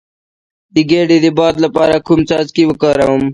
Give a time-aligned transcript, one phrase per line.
[0.73, 3.23] د ګیډې د باد لپاره کوم څاڅکي وکاروم؟